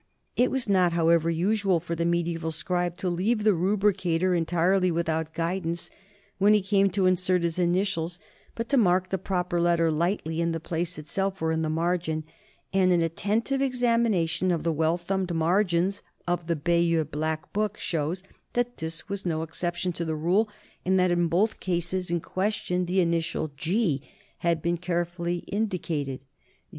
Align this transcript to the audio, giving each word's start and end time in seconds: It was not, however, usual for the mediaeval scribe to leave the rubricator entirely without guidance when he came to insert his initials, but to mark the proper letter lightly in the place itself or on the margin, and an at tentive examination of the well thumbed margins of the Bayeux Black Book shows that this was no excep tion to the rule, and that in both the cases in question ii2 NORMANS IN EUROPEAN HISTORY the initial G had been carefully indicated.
It 0.35 0.49
was 0.49 0.67
not, 0.67 0.93
however, 0.93 1.29
usual 1.29 1.79
for 1.79 1.93
the 1.93 2.05
mediaeval 2.07 2.49
scribe 2.49 2.97
to 2.97 3.07
leave 3.07 3.43
the 3.43 3.53
rubricator 3.53 4.33
entirely 4.33 4.89
without 4.89 5.35
guidance 5.35 5.91
when 6.39 6.55
he 6.55 6.61
came 6.63 6.89
to 6.89 7.05
insert 7.05 7.43
his 7.43 7.59
initials, 7.59 8.17
but 8.55 8.67
to 8.69 8.77
mark 8.77 9.09
the 9.09 9.19
proper 9.19 9.61
letter 9.61 9.91
lightly 9.91 10.41
in 10.41 10.53
the 10.53 10.59
place 10.59 10.97
itself 10.97 11.39
or 11.39 11.53
on 11.53 11.61
the 11.61 11.69
margin, 11.69 12.23
and 12.73 12.91
an 12.91 13.03
at 13.03 13.15
tentive 13.15 13.61
examination 13.61 14.49
of 14.49 14.63
the 14.63 14.73
well 14.73 14.97
thumbed 14.97 15.31
margins 15.35 16.01
of 16.27 16.47
the 16.47 16.55
Bayeux 16.55 17.03
Black 17.03 17.53
Book 17.53 17.77
shows 17.77 18.23
that 18.53 18.77
this 18.77 19.07
was 19.07 19.23
no 19.23 19.43
excep 19.43 19.75
tion 19.75 19.93
to 19.93 20.03
the 20.03 20.15
rule, 20.15 20.49
and 20.83 20.97
that 20.97 21.11
in 21.11 21.27
both 21.27 21.51
the 21.51 21.57
cases 21.57 22.09
in 22.09 22.19
question 22.19 22.87
ii2 22.87 22.89
NORMANS 22.89 22.89
IN 22.89 22.97
EUROPEAN 23.09 23.13
HISTORY 23.19 23.39
the 23.39 23.39
initial 23.39 23.51
G 24.05 24.09
had 24.39 24.63
been 24.63 24.77
carefully 24.77 25.37
indicated. 25.47 26.25